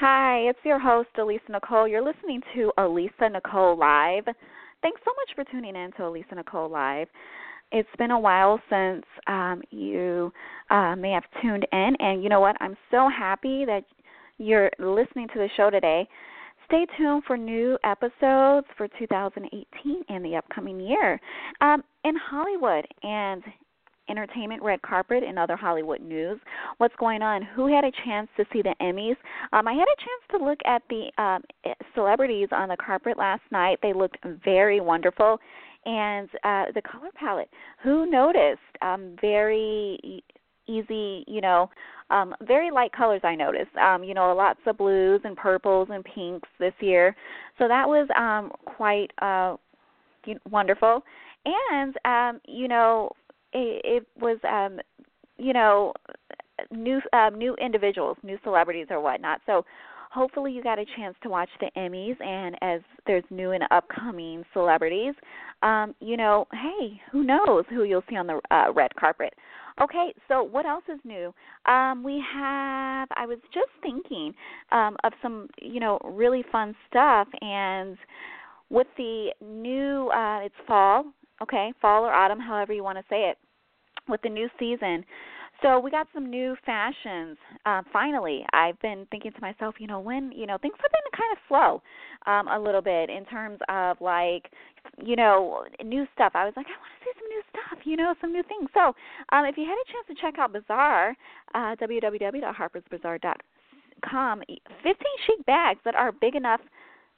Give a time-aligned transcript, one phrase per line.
[0.00, 1.88] Hi, it's your host Elisa Nicole.
[1.88, 4.24] You're listening to Elisa Nicole Live.
[4.82, 7.08] Thanks so much for tuning in to Elisa Nicole Live.
[7.72, 10.30] It's been a while since um, you
[10.68, 12.56] uh, may have tuned in, and you know what?
[12.60, 13.84] I'm so happy that
[14.36, 16.06] you're listening to the show today.
[16.66, 21.18] Stay tuned for new episodes for 2018 and the upcoming year
[21.62, 23.42] um, in Hollywood and
[24.08, 26.38] entertainment, red carpet, and other Hollywood news.
[26.78, 27.42] What's going on?
[27.42, 29.16] Who had a chance to see the Emmys?
[29.52, 31.42] Um, I had a chance to look at the um,
[31.94, 33.78] celebrities on the carpet last night.
[33.82, 35.38] They looked very wonderful.
[35.84, 37.48] And uh, the color palette,
[37.82, 38.60] who noticed?
[38.82, 40.22] Um, very
[40.66, 41.70] easy, you know,
[42.10, 43.20] um, very light colors.
[43.24, 47.14] I noticed, um, you know, lots of blues and purples and pinks this year.
[47.58, 49.56] So that was um, quite uh,
[50.50, 51.02] wonderful.
[51.44, 53.12] And um, you know,
[53.84, 54.78] it, was um
[55.38, 55.92] you know
[56.70, 59.40] new um, new individuals, new celebrities or whatnot.
[59.46, 59.64] So
[60.10, 64.44] hopefully you got a chance to watch the Emmys and as there's new and upcoming
[64.52, 65.14] celebrities,
[65.62, 69.34] um, you know, hey, who knows who you'll see on the uh, red carpet.
[69.80, 71.34] Okay, so what else is new?
[71.66, 74.32] Um, we have I was just thinking
[74.72, 77.98] um, of some, you know, really fun stuff and
[78.70, 81.04] with the new uh it's fall,
[81.42, 83.38] okay, fall or autumn, however you want to say it
[84.08, 85.04] with the new season.
[85.62, 87.38] So we got some new fashions.
[87.64, 91.00] Uh, finally, I've been thinking to myself, you know, when you know things have been
[91.16, 91.80] kind of slow,
[92.26, 94.50] um, a little bit in terms of like,
[95.02, 96.32] you know, new stuff.
[96.34, 98.68] I was like, I want to see some new stuff, you know, some new things.
[98.74, 98.94] So
[99.32, 101.16] um, if you had a chance to check out Bazaar,
[101.54, 104.60] uh, www.harpersbazaar.com, 15
[105.26, 106.60] chic bags that are big enough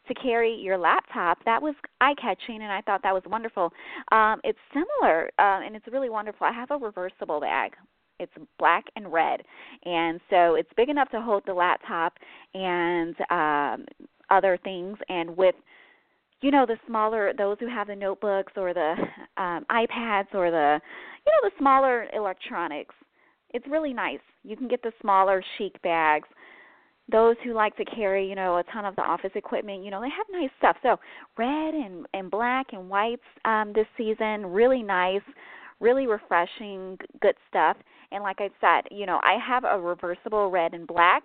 [0.09, 1.39] to carry your laptop.
[1.45, 3.73] That was eye catching, and I thought that was wonderful.
[4.13, 6.47] Um, it's similar, uh, and it's really wonderful.
[6.47, 7.73] I have a reversible bag.
[8.19, 9.43] It's black and red,
[9.85, 12.15] and so it's big enough to hold the laptop
[12.53, 13.87] and um,
[14.31, 14.97] other things.
[15.09, 15.55] And with
[16.41, 18.95] you know the smaller those who have the notebooks or the
[19.37, 20.81] um, iPads or the
[21.27, 22.95] you know the smaller electronics,
[23.55, 24.19] it's really nice.
[24.43, 26.29] You can get the smaller chic bags
[27.11, 30.01] those who like to carry, you know, a ton of the office equipment, you know,
[30.01, 30.77] they have nice stuff.
[30.83, 30.97] So
[31.37, 35.23] red and and black and whites um, this season, really nice,
[35.81, 37.77] really refreshing, good stuff.
[38.11, 41.25] And like I said, you know, I have a reversible red and black.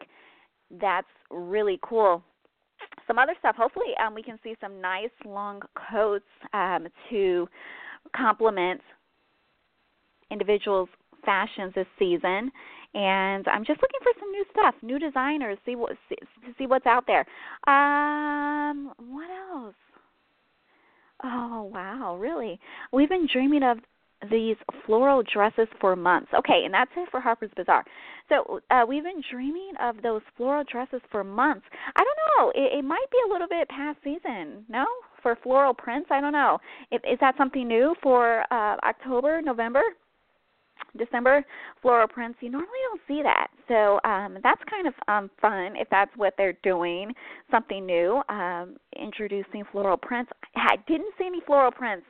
[0.81, 2.23] That's really cool.
[3.07, 3.55] Some other stuff.
[3.55, 5.61] Hopefully, um, we can see some nice long
[5.91, 7.47] coats um, to
[8.15, 8.81] complement
[10.31, 10.89] individuals'
[11.25, 12.51] fashions this season
[12.93, 16.15] and I'm just looking for some new stuff, new designers, see what see,
[16.57, 17.25] see what's out there.
[17.67, 19.75] Um, what else?
[21.23, 22.59] Oh wow, really?
[22.91, 23.77] We've been dreaming of
[24.29, 26.29] these floral dresses for months.
[26.37, 27.83] Okay, and that's it for Harper's Bazaar.
[28.29, 31.65] So uh, we've been dreaming of those floral dresses for months.
[31.95, 32.63] I don't know.
[32.63, 34.65] It, it might be a little bit past season.
[34.69, 34.85] No,
[35.21, 36.09] for floral prints.
[36.11, 36.59] I don't know.
[36.91, 39.81] Is, is that something new for uh, October, November?
[40.97, 41.43] December
[41.81, 43.47] floral prints, you normally don't see that.
[43.67, 47.11] So um, that's kind of um, fun if that's what they're doing,
[47.49, 50.31] something new, um, introducing floral prints.
[50.55, 52.05] I didn't see any floral prints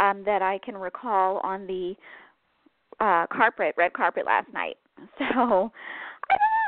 [0.00, 1.94] um, that I can recall on the
[3.00, 4.76] uh, carpet, red carpet last night.
[5.18, 5.72] So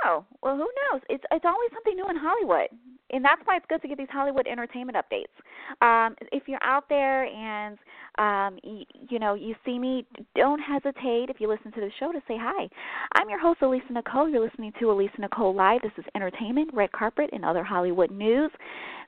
[0.05, 0.25] know.
[0.43, 1.03] Well, who knows?
[1.09, 2.69] It's it's always something new in Hollywood,
[3.11, 5.35] and that's why it's good to get these Hollywood entertainment updates.
[5.81, 7.79] Um, if you're out there and
[8.19, 10.07] um, you, you know you see me,
[10.37, 12.69] don't hesitate if you listen to the show to say hi.
[13.15, 14.29] I'm your host Elisa Nicole.
[14.29, 15.83] You're listening to Elisa Nicole Live.
[15.83, 18.51] This is entertainment, red carpet, and other Hollywood news.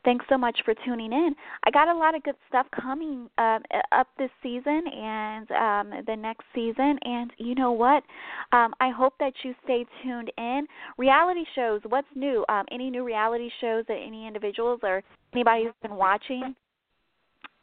[0.07, 1.35] Thanks so much for tuning in.
[1.65, 3.59] I got a lot of good stuff coming uh,
[3.91, 6.97] up this season and um, the next season.
[7.03, 8.05] And you know what?
[8.53, 10.69] Um, I hope that you stay tuned in.
[10.97, 12.45] Reality shows, what's new?
[12.49, 15.03] Um, any new reality shows that any individuals or
[15.35, 16.55] anybody who's been watching?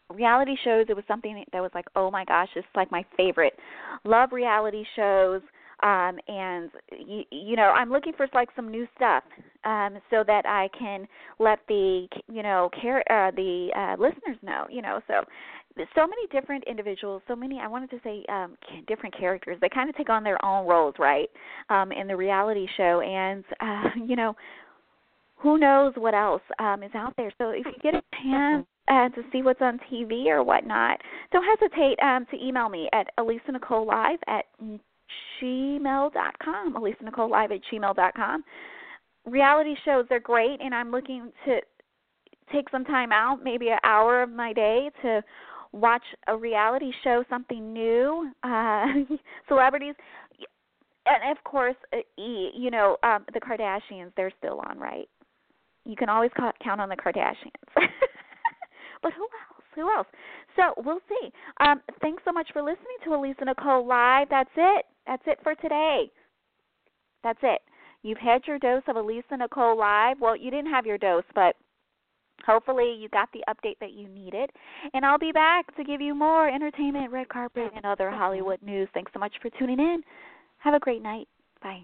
[0.09, 3.53] Reality shows, it was something that was like, oh my gosh, it's like my favorite.
[4.03, 5.39] Love reality shows.
[5.83, 9.23] Um, and you, you know I'm looking for like some new stuff
[9.65, 11.07] um, so that I can
[11.39, 14.65] let the you know care uh, the uh, listeners know.
[14.69, 15.23] You know, so
[15.95, 18.55] so many different individuals, so many I wanted to say um,
[18.87, 19.57] different characters.
[19.59, 21.29] They kind of take on their own roles, right,
[21.69, 24.35] um, in the reality show, and uh, you know
[25.35, 27.31] who knows what else um, is out there.
[27.37, 30.99] So if you get a chance uh, to see what's on TV or whatnot,
[31.33, 34.45] don't hesitate um, to email me at Elisa Nicole Live at
[35.41, 36.75] gmail.com.
[36.75, 38.43] Elisa Nicole Live at gmail.com.
[39.25, 41.59] Reality shows are great, and I'm looking to
[42.51, 45.23] take some time out, maybe an hour of my day, to
[45.71, 48.85] watch a reality show, something new, uh,
[49.47, 49.95] celebrities,
[51.05, 54.11] and of course, uh, you know, um, the Kardashians.
[54.15, 55.09] They're still on, right?
[55.85, 56.31] You can always
[56.63, 57.59] count on the Kardashians.
[59.01, 59.63] but who else?
[59.75, 60.07] Who else?
[60.55, 61.31] So we'll see.
[61.59, 64.27] Um, thanks so much for listening to Elisa Nicole Live.
[64.29, 64.85] That's it.
[65.07, 66.11] That's it for today.
[67.23, 67.61] That's it.
[68.03, 70.17] You've had your dose of Elisa Nicole Live.
[70.19, 71.55] Well, you didn't have your dose, but
[72.45, 74.49] hopefully you got the update that you needed.
[74.93, 78.89] And I'll be back to give you more entertainment, red carpet, and other Hollywood news.
[78.93, 80.01] Thanks so much for tuning in.
[80.57, 81.27] Have a great night.
[81.61, 81.83] Bye.